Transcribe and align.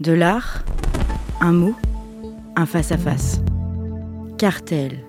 De 0.00 0.12
l'art, 0.12 0.64
un 1.42 1.52
mot, 1.52 1.74
un 2.56 2.64
face-à-face. 2.64 3.42
Cartel. 4.38 5.04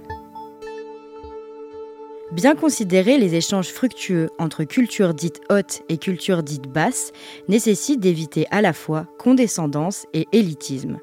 Bien 2.33 2.55
considérer 2.55 3.17
les 3.17 3.35
échanges 3.35 3.69
fructueux 3.69 4.29
entre 4.37 4.65
culture 4.65 5.13
dite 5.13 5.39
haute 5.49 5.83
et 5.87 5.97
culture 5.97 6.43
dite 6.43 6.67
basse 6.67 7.13
nécessite 7.47 8.01
d'éviter 8.01 8.47
à 8.51 8.61
la 8.61 8.73
fois 8.73 9.05
condescendance 9.17 10.07
et 10.13 10.27
élitisme. 10.33 10.99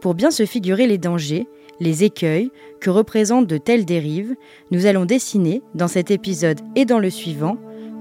Pour 0.00 0.14
bien 0.14 0.32
se 0.32 0.44
figurer 0.44 0.88
les 0.88 0.98
dangers, 0.98 1.46
les 1.78 2.02
écueils 2.02 2.50
que 2.80 2.90
représentent 2.90 3.46
de 3.46 3.58
telles 3.58 3.84
dérives, 3.84 4.34
nous 4.72 4.86
allons 4.86 5.04
dessiner, 5.04 5.62
dans 5.76 5.86
cet 5.86 6.10
épisode 6.10 6.58
et 6.74 6.84
dans 6.84 6.98
le 6.98 7.10
suivant, 7.10 7.58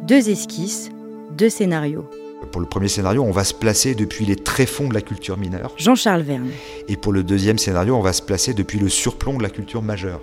deux 0.08 0.32
esquisses, 0.32 0.90
deux 1.38 1.50
scénarios. 1.50 2.10
Pour 2.52 2.62
le 2.62 2.68
premier 2.68 2.88
scénario, 2.88 3.24
on 3.24 3.32
va 3.32 3.44
se 3.44 3.54
placer 3.54 3.96
depuis 3.96 4.26
les 4.26 4.36
tréfonds 4.36 4.88
de 4.88 4.94
la 4.94 5.02
culture 5.02 5.38
mineure. 5.38 5.74
Jean-Charles 5.78 6.22
Verne. 6.22 6.50
Et 6.88 6.98
pour 6.98 7.14
le 7.14 7.24
deuxième 7.24 7.58
scénario, 7.58 7.96
on 7.96 8.02
va 8.02 8.14
se 8.14 8.22
placer 8.22 8.54
depuis 8.54 8.80
le 8.80 8.90
surplomb 8.90 9.38
de 9.38 9.44
la 9.44 9.50
culture 9.50 9.82
majeure. 9.82 10.22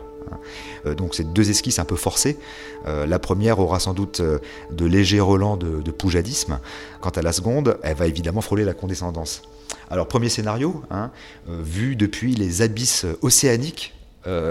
Euh, 0.87 0.95
donc 0.95 1.15
c'est 1.15 1.33
deux 1.33 1.51
esquisses 1.51 1.79
un 1.79 1.85
peu 1.85 1.97
forcées. 1.97 2.39
Euh, 2.87 3.07
la 3.07 3.19
première 3.19 3.59
aura 3.59 3.81
sans 3.81 3.95
doute 3.95 4.21
euh, 4.21 4.39
de 4.71 4.87
légers 4.87 5.21
relents 5.21 5.57
de, 5.57 5.91
poujadisme. 5.91 6.59
Quant 7.01 7.11
à 7.11 7.23
la 7.23 7.33
seconde, 7.33 7.79
elle 7.83 7.97
va 7.97 8.07
évidemment 8.07 8.41
frôler 8.41 8.65
la 8.65 8.75
condescendance. 8.75 9.43
Alors 9.89 10.09
premier 10.09 10.29
scénario, 10.29 10.83
hein, 10.91 11.11
vu 11.49 11.97
depuis 11.97 12.35
les 12.35 12.61
abysses 12.63 13.07
océaniques 13.23 13.95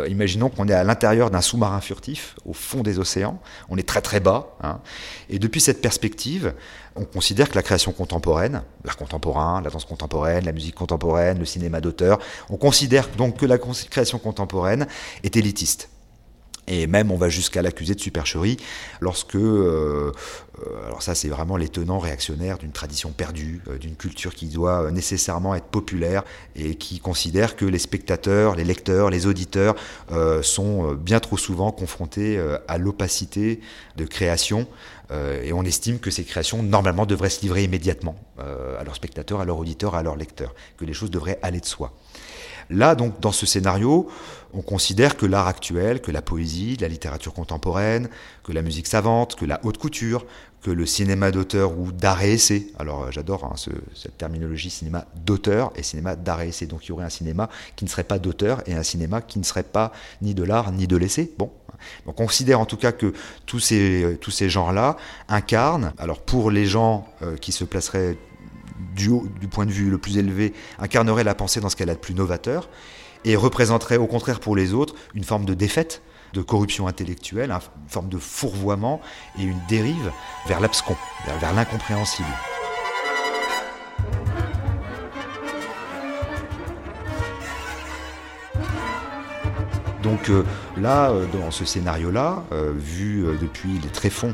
imaginons 0.07 0.49
qu'on 0.49 0.67
est 0.67 0.73
à 0.73 0.83
l'intérieur 0.83 1.29
d'un 1.31 1.41
sous-marin 1.41 1.81
furtif, 1.81 2.35
au 2.45 2.53
fond 2.53 2.81
des 2.81 2.99
océans, 2.99 3.39
on 3.69 3.77
est 3.77 3.87
très 3.87 4.01
très 4.01 4.19
bas, 4.19 4.55
hein. 4.63 4.79
et 5.29 5.39
depuis 5.39 5.59
cette 5.59 5.81
perspective, 5.81 6.53
on 6.95 7.03
considère 7.03 7.49
que 7.49 7.55
la 7.55 7.63
création 7.63 7.91
contemporaine, 7.91 8.63
l'art 8.83 8.97
contemporain, 8.97 9.61
la 9.61 9.69
danse 9.69 9.85
contemporaine, 9.85 10.45
la 10.45 10.53
musique 10.53 10.75
contemporaine, 10.75 11.39
le 11.39 11.45
cinéma 11.45 11.81
d'auteur, 11.81 12.19
on 12.49 12.57
considère 12.57 13.09
donc 13.17 13.37
que 13.37 13.45
la 13.45 13.57
création 13.57 14.17
contemporaine 14.17 14.87
est 15.23 15.35
élitiste. 15.35 15.89
Et 16.67 16.87
même, 16.87 17.11
on 17.11 17.17
va 17.17 17.29
jusqu'à 17.29 17.61
l'accuser 17.61 17.93
de 17.93 17.99
supercherie 17.99 18.57
lorsque, 18.99 19.35
euh, 19.35 20.11
euh, 20.59 20.85
alors 20.87 21.03
ça 21.03 21.13
c'est 21.13 21.27
vraiment 21.27 21.57
les 21.57 21.69
tenants 21.69 21.99
réactionnaires 21.99 22.57
d'une 22.57 22.71
tradition 22.71 23.11
perdue, 23.11 23.61
euh, 23.67 23.77
d'une 23.77 23.95
culture 23.95 24.33
qui 24.33 24.47
doit 24.47 24.89
nécessairement 24.91 25.53
être 25.53 25.67
populaire 25.67 26.23
et 26.55 26.75
qui 26.75 26.99
considère 26.99 27.55
que 27.55 27.65
les 27.65 27.77
spectateurs, 27.77 28.55
les 28.55 28.63
lecteurs, 28.63 29.09
les 29.09 29.27
auditeurs 29.27 29.75
sont 30.41 30.93
bien 30.93 31.19
trop 31.19 31.37
souvent 31.37 31.71
confrontés 31.71 32.39
à 32.67 32.77
l'opacité 32.77 33.59
de 33.95 34.05
création 34.05 34.67
et 35.43 35.53
on 35.53 35.63
estime 35.63 35.99
que 35.99 36.11
ces 36.11 36.23
créations 36.23 36.63
normalement 36.63 37.05
devraient 37.05 37.29
se 37.29 37.41
livrer 37.41 37.63
immédiatement 37.63 38.15
à 38.37 38.83
leurs 38.83 38.95
spectateurs, 38.95 39.41
à 39.41 39.45
leurs 39.45 39.57
auditeurs, 39.57 39.95
à 39.95 40.03
leurs 40.03 40.15
lecteurs, 40.15 40.53
que 40.77 40.85
les 40.85 40.93
choses 40.93 41.11
devraient 41.11 41.39
aller 41.41 41.59
de 41.59 41.65
soi. 41.65 41.93
Là, 42.69 42.95
donc, 42.95 43.19
dans 43.19 43.31
ce 43.31 43.45
scénario, 43.45 44.07
on 44.53 44.61
considère 44.61 45.17
que 45.17 45.25
l'art 45.25 45.47
actuel, 45.47 46.01
que 46.01 46.11
la 46.11 46.21
poésie, 46.21 46.77
la 46.79 46.87
littérature 46.87 47.33
contemporaine, 47.33 48.09
que 48.43 48.51
la 48.51 48.61
musique 48.61 48.87
savante, 48.87 49.35
que 49.35 49.45
la 49.45 49.59
haute 49.63 49.77
couture, 49.77 50.25
que 50.65 50.71
le 50.71 50.87
cinéma 50.87 51.29
d'auteur 51.29 51.77
ou 51.77 51.91
d'art 51.91 52.23
essai. 52.23 52.67
Alors 52.79 53.03
euh, 53.03 53.11
j'adore 53.11 53.43
hein, 53.43 53.53
cette 53.93 54.17
terminologie 54.17 54.71
cinéma 54.71 55.05
d'auteur 55.23 55.71
et 55.75 55.83
cinéma 55.83 56.15
d'art 56.15 56.41
et 56.41 56.47
essai. 56.47 56.65
Donc 56.65 56.85
il 56.85 56.89
y 56.89 56.91
aurait 56.91 57.05
un 57.05 57.09
cinéma 57.09 57.49
qui 57.75 57.85
ne 57.85 57.89
serait 57.89 58.03
pas 58.03 58.17
d'auteur 58.17 58.63
et 58.65 58.73
un 58.73 58.81
cinéma 58.81 59.21
qui 59.21 59.37
ne 59.37 59.43
serait 59.43 59.61
pas 59.61 59.91
ni 60.23 60.33
de 60.33 60.43
l'art 60.43 60.71
ni 60.71 60.87
de 60.87 60.97
l'essai. 60.97 61.31
Bon. 61.37 61.51
On 62.07 62.13
considère 62.13 62.59
en 62.59 62.65
tout 62.65 62.77
cas 62.77 62.93
que 62.93 63.13
tous 63.45 63.59
ces, 63.59 64.17
tous 64.21 64.31
ces 64.31 64.49
genres-là 64.49 64.97
incarnent, 65.27 65.93
alors 65.99 66.19
pour 66.21 66.49
les 66.49 66.65
gens 66.65 67.05
euh, 67.21 67.35
qui 67.35 67.51
se 67.51 67.63
placeraient 67.63 68.17
du, 68.95 69.11
point 69.49 69.65
de 69.65 69.71
vue 69.71 69.89
le 69.89 69.97
plus 69.97 70.17
élevé, 70.17 70.53
incarnerait 70.79 71.23
la 71.23 71.35
pensée 71.35 71.59
dans 71.59 71.69
ce 71.69 71.75
qu'elle 71.75 71.89
a 71.89 71.95
de 71.95 71.99
plus 71.99 72.13
novateur, 72.13 72.69
et 73.23 73.35
représenterait 73.35 73.97
au 73.97 74.07
contraire 74.07 74.39
pour 74.39 74.55
les 74.55 74.73
autres 74.73 74.95
une 75.13 75.23
forme 75.23 75.45
de 75.45 75.53
défaite, 75.53 76.01
de 76.33 76.41
corruption 76.41 76.87
intellectuelle, 76.87 77.51
une 77.51 77.89
forme 77.89 78.09
de 78.09 78.17
fourvoiement 78.17 79.01
et 79.39 79.43
une 79.43 79.59
dérive 79.69 80.11
vers 80.47 80.59
l'abscon, 80.59 80.95
vers 81.39 81.53
l'incompréhensible. 81.53 82.27
Donc 90.05 90.29
euh, 90.29 90.43
là, 90.77 91.09
euh, 91.09 91.25
dans 91.33 91.49
ce 91.49 91.65
scénario-là, 91.65 92.43
euh, 92.51 92.71
vu 92.77 93.25
depuis 93.41 93.79
les 93.79 93.89
tréfonds 93.89 94.33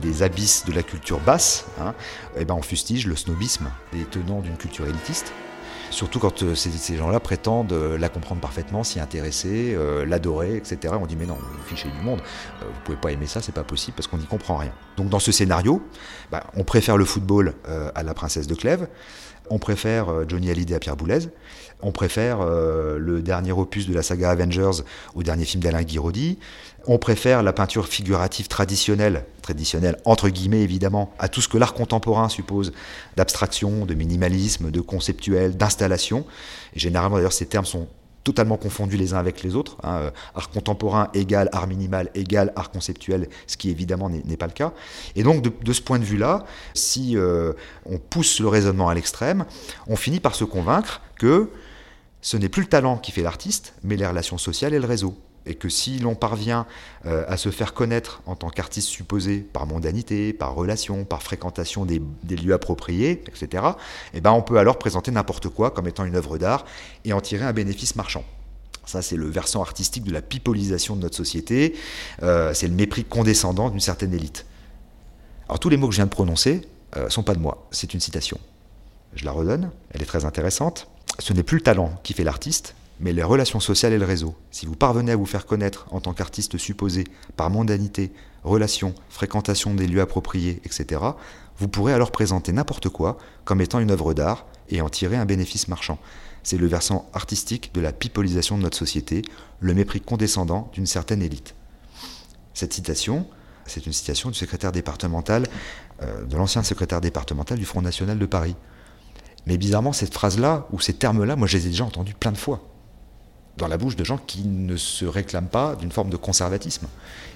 des 0.00 0.22
abysses 0.22 0.64
de 0.64 0.72
la 0.72 0.82
culture 0.82 1.18
basse, 1.18 1.64
hein, 1.80 1.94
eh 2.36 2.44
ben 2.44 2.54
on 2.54 2.62
fustige 2.62 3.06
le 3.06 3.16
snobisme 3.16 3.66
des 3.92 4.04
tenants 4.04 4.40
d'une 4.40 4.56
culture 4.56 4.86
élitiste. 4.86 5.32
Surtout 5.90 6.20
quand 6.20 6.54
ces, 6.54 6.96
gens-là 6.96 7.20
prétendent 7.20 7.72
la 7.72 8.08
comprendre 8.08 8.40
parfaitement, 8.40 8.84
s'y 8.84 9.00
intéresser, 9.00 9.76
l'adorer, 10.06 10.56
etc. 10.56 10.94
On 10.98 11.06
dit 11.06 11.16
mais 11.16 11.26
non, 11.26 11.36
vous 11.40 11.62
fichez 11.64 11.88
du 11.88 12.00
monde, 12.02 12.20
vous 12.60 12.80
pouvez 12.84 12.96
pas 12.96 13.12
aimer 13.12 13.26
ça, 13.26 13.42
c'est 13.42 13.52
pas 13.52 13.64
possible 13.64 13.94
parce 13.96 14.06
qu'on 14.06 14.18
n'y 14.18 14.26
comprend 14.26 14.56
rien. 14.56 14.72
Donc 14.96 15.08
dans 15.08 15.18
ce 15.18 15.32
scénario, 15.32 15.82
bah, 16.30 16.44
on 16.54 16.64
préfère 16.64 16.96
le 16.96 17.04
football 17.04 17.54
à 17.94 18.02
la 18.02 18.14
princesse 18.14 18.46
de 18.46 18.54
Clèves, 18.54 18.88
on 19.52 19.58
préfère 19.58 20.28
Johnny 20.28 20.50
Hallyday 20.50 20.74
à 20.74 20.78
Pierre 20.78 20.96
Boulez, 20.96 21.28
on 21.82 21.90
préfère 21.90 22.40
euh, 22.40 22.96
le 22.98 23.22
dernier 23.22 23.52
opus 23.52 23.88
de 23.88 23.94
la 23.94 24.02
saga 24.02 24.30
Avengers 24.30 24.82
au 25.14 25.22
dernier 25.22 25.44
film 25.44 25.62
d'Alain 25.62 25.82
Guiraudy. 25.82 26.38
On 26.86 26.98
préfère 26.98 27.42
la 27.42 27.52
peinture 27.52 27.86
figurative 27.86 28.48
traditionnelle, 28.48 29.24
traditionnelle 29.42 29.96
entre 30.04 30.28
guillemets 30.28 30.62
évidemment, 30.62 31.12
à 31.18 31.28
tout 31.28 31.40
ce 31.40 31.48
que 31.48 31.58
l'art 31.58 31.74
contemporain 31.74 32.28
suppose 32.28 32.72
d'abstraction, 33.16 33.84
de 33.84 33.94
minimalisme, 33.94 34.70
de 34.70 34.80
conceptuel, 34.80 35.56
d'installation. 35.56 36.24
Généralement 36.74 37.16
d'ailleurs 37.16 37.32
ces 37.32 37.46
termes 37.46 37.66
sont 37.66 37.88
totalement 38.24 38.56
confondus 38.56 38.96
les 38.96 39.14
uns 39.14 39.18
avec 39.18 39.42
les 39.42 39.54
autres. 39.54 39.76
Hein. 39.82 39.96
Euh, 39.96 40.10
art 40.34 40.50
contemporain 40.50 41.08
égale 41.14 41.48
art 41.52 41.66
minimal 41.66 42.10
égale 42.14 42.52
art 42.56 42.70
conceptuel, 42.70 43.28
ce 43.46 43.56
qui 43.56 43.70
évidemment 43.70 44.10
n'est 44.10 44.36
pas 44.36 44.46
le 44.46 44.52
cas. 44.52 44.72
Et 45.16 45.22
donc 45.22 45.42
de, 45.42 45.72
ce 45.72 45.80
point 45.80 45.98
de 45.98 46.04
vue-là, 46.04 46.44
si 46.74 47.16
euh, 47.16 47.52
on 47.86 47.98
pousse 47.98 48.40
le 48.40 48.48
raisonnement 48.48 48.88
à 48.88 48.94
l'extrême, 48.94 49.44
on 49.86 49.96
finit 49.96 50.20
par 50.20 50.34
se 50.34 50.44
convaincre 50.44 51.00
que 51.16 51.50
ce 52.20 52.36
n'est 52.36 52.48
plus 52.48 52.62
le 52.62 52.68
talent 52.68 52.98
qui 52.98 53.10
fait 53.10 53.22
l'artiste, 53.22 53.74
mais 53.82 53.96
les 53.96 54.06
relations 54.06 54.38
sociales 54.38 54.74
et 54.74 54.78
le 54.78 54.86
réseau. 54.86 55.16
Et 55.46 55.54
que 55.54 55.68
si 55.68 55.98
l'on 55.98 56.14
parvient 56.14 56.66
euh, 57.06 57.24
à 57.26 57.36
se 57.36 57.50
faire 57.50 57.74
connaître 57.74 58.22
en 58.26 58.36
tant 58.36 58.48
qu'artiste 58.48 58.88
supposé 58.88 59.38
par 59.38 59.66
mondanité, 59.66 60.32
par 60.32 60.54
relation, 60.54 61.04
par 61.04 61.22
fréquentation 61.22 61.84
des, 61.84 62.00
lieux 62.28 62.54
appropriés, 62.54 63.22
etc., 63.26 63.64
eh 64.14 64.20
ben 64.20 64.32
on 64.32 64.42
peut 64.42 64.58
alors 64.58 64.78
présenter 64.78 65.10
n'importe 65.10 65.48
quoi 65.48 65.70
comme 65.70 65.88
étant 65.88 66.04
une 66.04 66.16
œuvre 66.16 66.38
d'art 66.38 66.64
et 67.04 67.12
en 67.12 67.20
tirer 67.20 67.44
un 67.44 67.52
bénéfice 67.52 67.96
marchand. 67.96 68.24
Ça, 68.84 69.00
c'est 69.00 69.16
le 69.16 69.28
versant 69.28 69.62
artistique 69.62 70.04
de 70.04 70.12
la 70.12 70.22
pipolisation 70.22 70.96
de 70.96 71.02
notre 71.02 71.16
société. 71.16 71.74
Euh, 72.22 72.52
c'est 72.52 72.66
le 72.66 72.74
mépris 72.74 73.04
condescendant 73.04 73.70
d'une 73.70 73.80
certaine 73.80 74.12
élite. 74.12 74.44
Alors, 75.48 75.60
tous 75.60 75.68
les 75.68 75.76
mots 75.76 75.86
que 75.86 75.92
je 75.92 75.98
viens 75.98 76.06
de 76.06 76.10
prononcer 76.10 76.62
euh, 76.96 77.08
sont 77.08 77.22
pas 77.22 77.34
de 77.34 77.40
moi. 77.40 77.68
C'est 77.70 77.94
une 77.94 78.00
citation. 78.00 78.38
Je 79.14 79.24
la 79.24 79.30
redonne. 79.30 79.70
Elle 79.90 80.02
est 80.02 80.06
très 80.06 80.24
intéressante 80.24 80.88
ce 81.18 81.32
n'est 81.32 81.42
plus 81.42 81.58
le 81.58 81.62
talent 81.62 81.92
qui 82.02 82.12
fait 82.12 82.24
l'artiste, 82.24 82.74
mais 83.00 83.12
les 83.12 83.22
relations 83.22 83.60
sociales 83.60 83.92
et 83.92 83.98
le 83.98 84.04
réseau. 84.04 84.34
Si 84.50 84.66
vous 84.66 84.76
parvenez 84.76 85.12
à 85.12 85.16
vous 85.16 85.26
faire 85.26 85.46
connaître 85.46 85.86
en 85.90 86.00
tant 86.00 86.12
qu'artiste 86.12 86.58
supposé 86.58 87.04
par 87.36 87.50
mondanité, 87.50 88.12
relations, 88.44 88.94
fréquentation 89.08 89.74
des 89.74 89.86
lieux 89.86 90.00
appropriés, 90.00 90.60
etc., 90.64 91.00
vous 91.58 91.68
pourrez 91.68 91.92
alors 91.92 92.10
présenter 92.10 92.52
n'importe 92.52 92.88
quoi 92.88 93.18
comme 93.44 93.60
étant 93.60 93.80
une 93.80 93.90
œuvre 93.90 94.14
d'art 94.14 94.46
et 94.68 94.80
en 94.80 94.88
tirer 94.88 95.16
un 95.16 95.26
bénéfice 95.26 95.68
marchand. 95.68 95.98
C'est 96.42 96.58
le 96.58 96.66
versant 96.66 97.08
artistique 97.12 97.72
de 97.74 97.80
la 97.80 97.92
pipolisation 97.92 98.56
de 98.58 98.62
notre 98.62 98.76
société, 98.76 99.22
le 99.60 99.74
mépris 99.74 100.00
condescendant 100.00 100.70
d'une 100.72 100.86
certaine 100.86 101.22
élite. 101.22 101.54
Cette 102.54 102.72
citation, 102.72 103.26
c'est 103.66 103.86
une 103.86 103.92
citation 103.92 104.30
du 104.30 104.34
secrétaire 104.36 104.72
départemental, 104.72 105.46
euh, 106.02 106.24
de 106.24 106.36
l'ancien 106.36 106.62
secrétaire 106.62 107.00
départemental 107.00 107.58
du 107.58 107.64
Front 107.64 107.82
National 107.82 108.18
de 108.18 108.26
Paris, 108.26 108.56
mais 109.46 109.56
bizarrement, 109.56 109.92
cette 109.92 110.12
phrase-là, 110.12 110.66
ou 110.72 110.80
ces 110.80 110.94
termes-là, 110.94 111.36
moi 111.36 111.46
je 111.46 111.56
les 111.56 111.66
ai 111.66 111.70
déjà 111.70 111.84
entendus 111.84 112.14
plein 112.14 112.32
de 112.32 112.38
fois. 112.38 112.71
Dans 113.58 113.68
la 113.68 113.76
bouche 113.76 113.96
de 113.96 114.04
gens 114.04 114.18
qui 114.18 114.44
ne 114.44 114.76
se 114.76 115.04
réclament 115.04 115.48
pas 115.48 115.76
d'une 115.76 115.92
forme 115.92 116.10
de 116.10 116.16
conservatisme, 116.16 116.86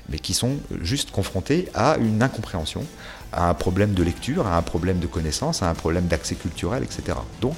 mais 0.08 0.18
qui 0.18 0.34
sont 0.34 0.56
juste 0.80 1.10
confrontés 1.10 1.68
à 1.74 1.96
une 1.98 2.22
incompréhension, 2.22 2.84
à 3.32 3.48
un 3.48 3.54
problème 3.54 3.92
de 3.92 4.02
lecture, 4.02 4.46
à 4.46 4.56
un 4.56 4.62
problème 4.62 4.98
de 4.98 5.06
connaissance, 5.06 5.62
à 5.62 5.68
un 5.68 5.74
problème 5.74 6.06
d'accès 6.06 6.34
culturel, 6.34 6.82
etc. 6.82 7.18
Donc, 7.40 7.56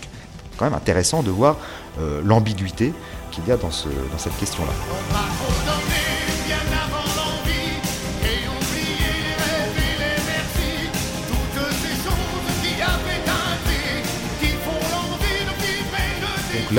quand 0.56 0.64
même 0.64 0.74
intéressant 0.74 1.22
de 1.22 1.30
voir 1.30 1.56
euh, 2.00 2.20
l'ambiguïté 2.24 2.92
qu'il 3.30 3.46
y 3.46 3.52
a 3.52 3.56
dans, 3.56 3.70
ce, 3.70 3.88
dans 3.88 4.18
cette 4.18 4.36
question-là. 4.38 4.72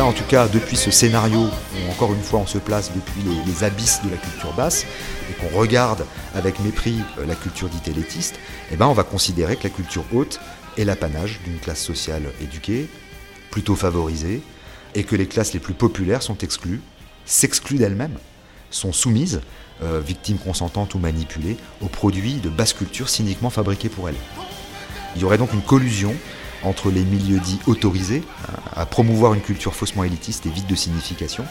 En 0.03 0.13
tout 0.13 0.23
cas, 0.23 0.47
depuis 0.47 0.77
ce 0.77 0.91
scénario, 0.91 1.39
où 1.39 1.91
encore 1.91 2.13
une 2.13 2.21
fois 2.21 2.39
on 2.39 2.47
se 2.47 2.57
place 2.57 2.91
depuis 2.93 3.21
les, 3.45 3.63
abysses 3.63 4.01
de 4.03 4.09
la 4.09 4.17
culture 4.17 4.53
basse, 4.53 4.85
et 5.29 5.33
qu'on 5.33 5.57
regarde 5.57 6.05
avec 6.35 6.59
mépris 6.59 6.99
euh, 7.17 7.25
la 7.25 7.35
culture 7.35 7.69
dite 7.69 7.87
élitiste, 7.87 8.39
eh 8.71 8.75
ben, 8.75 8.87
on 8.87 8.93
va 8.93 9.03
considérer 9.03 9.55
que 9.55 9.63
la 9.63 9.69
culture 9.69 10.05
haute 10.13 10.39
est 10.77 10.85
l'apanage 10.85 11.39
d'une 11.43 11.57
classe 11.59 11.81
sociale 11.83 12.23
éduquée, 12.41 12.87
plutôt 13.51 13.75
favorisées, 13.75 14.41
et 14.95 15.03
que 15.03 15.15
les 15.15 15.27
classes 15.27 15.53
les 15.53 15.59
plus 15.59 15.73
populaires 15.73 16.21
sont 16.21 16.37
exclues, 16.37 16.81
s'excluent 17.25 17.77
d'elles-mêmes, 17.77 18.17
sont 18.71 18.93
soumises, 18.93 19.41
euh, 19.83 19.99
victimes 19.99 20.37
consentantes 20.37 20.95
ou 20.95 20.99
manipulées, 20.99 21.57
aux 21.81 21.87
produits 21.87 22.35
de 22.35 22.49
basse 22.49 22.73
culture 22.73 23.09
cyniquement 23.09 23.49
fabriqués 23.49 23.89
pour 23.89 24.07
elles. 24.07 24.15
Il 25.15 25.21
y 25.21 25.25
aurait 25.25 25.37
donc 25.37 25.53
une 25.53 25.61
collusion 25.61 26.15
entre 26.63 26.91
les 26.91 27.03
milieux 27.03 27.39
dits 27.39 27.59
autorisés 27.67 28.23
à 28.75 28.85
promouvoir 28.85 29.33
une 29.33 29.41
culture 29.41 29.75
faussement 29.75 30.03
élitiste 30.03 30.45
et 30.45 30.49
vide 30.49 30.67
de 30.67 30.75
signification, 30.75 31.45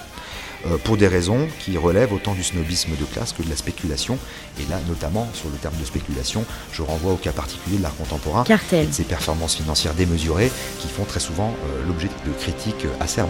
euh, 0.66 0.76
pour 0.78 0.96
des 0.96 1.06
raisons 1.06 1.46
qui 1.60 1.78
relèvent 1.78 2.12
autant 2.12 2.34
du 2.34 2.42
snobisme 2.42 2.90
de 2.98 3.04
classe 3.04 3.32
que 3.32 3.42
de 3.42 3.48
la 3.48 3.56
spéculation. 3.56 4.18
Et 4.60 4.68
là, 4.70 4.80
notamment, 4.88 5.28
sur 5.32 5.48
le 5.50 5.56
terme 5.56 5.76
de 5.76 5.84
spéculation, 5.84 6.44
je 6.72 6.82
renvoie 6.82 7.12
au 7.12 7.16
cas 7.16 7.32
particulier 7.32 7.78
de 7.78 7.82
l'art 7.82 7.94
contemporain 7.96 8.42
Cartel. 8.44 8.84
et 8.84 8.86
de 8.88 8.92
ses 8.92 9.04
performances 9.04 9.54
financières 9.56 9.94
démesurées 9.94 10.50
qui 10.80 10.88
font 10.88 11.04
très 11.04 11.20
souvent 11.20 11.50
euh, 11.50 11.86
l'objet 11.86 12.08
de 12.26 12.32
critiques 12.32 12.86
acerbes 13.00 13.28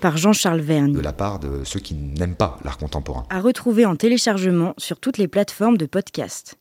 par 0.00 0.18
Jean-Charles 0.18 0.60
Vergne. 0.60 0.92
de 0.92 1.00
la 1.00 1.14
part 1.14 1.38
de 1.38 1.62
ceux 1.64 1.80
qui 1.80 1.94
n'aiment 1.94 2.36
pas 2.36 2.58
l'art 2.64 2.76
contemporain. 2.76 3.24
À 3.30 3.40
retrouver 3.40 3.86
en 3.86 3.96
téléchargement 3.96 4.74
sur 4.76 5.00
toutes 5.00 5.16
les 5.16 5.26
plateformes 5.26 5.78
de 5.78 5.86
podcast. 5.86 6.58